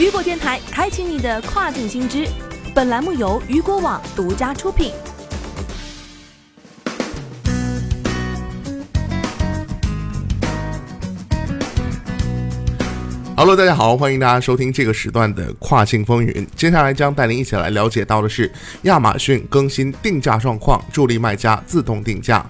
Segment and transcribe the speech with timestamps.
[0.00, 2.26] 雨果电台开启你的跨境新知。
[2.74, 4.94] 本栏目由雨果网独家出品。
[13.36, 16.46] Hello，大家好，欢迎大家收听这个时段的跨境风云。
[16.56, 18.50] 接下来将带您一起来了解到的是
[18.84, 22.42] 亚马逊更新定价状况，助力卖家自动定价。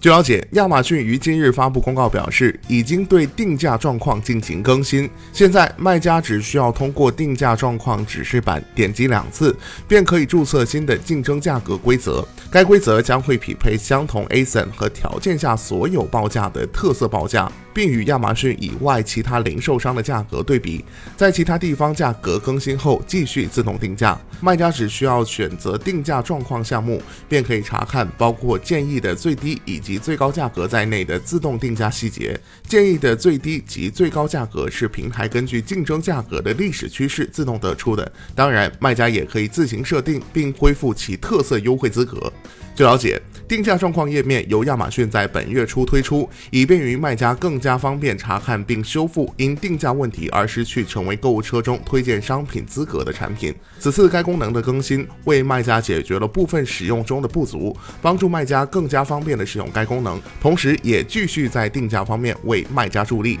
[0.00, 5.10] 据了解，亚马逊于今日发布公告表示，已经对定价状况进行更新。
[5.32, 9.56] 现在，卖家只需要通过定价状况指示板点击两次，
[9.88, 12.24] 便可以注册新的竞争价格规则。
[12.48, 17.50] 该规则将会匹配相同 ASIN 和条件下所有报价的特色报价。
[17.74, 20.84] 并与亚马逊以外其他零售商的价格对比，
[21.16, 24.18] 在其他地方价格更新后继续自动定价。
[24.40, 32.38] 卖家只需要选择定价状况项目，便可以查看包括建议的最低以及及最高价格在内的自动定价细节。
[32.68, 38.12] 建议的最低及最高价格是平台根据竞争价格的历史趋势自动得出的。
[38.34, 42.30] 当然，卖家也可以自行设定并恢复其特色优惠资格。
[42.78, 53.52] 据了解，定价状况页面由亚马逊在本月初推出，以便于卖家更加方便查看并修复因定价问题而失去成为购物车中推荐商品资格的产品。
[53.80, 63.40] 此次该功能的更新为卖家解决了部分使用中的不足，帮助卖家更加方便的使用该功能，同时也继续在定价方面为卖家助力。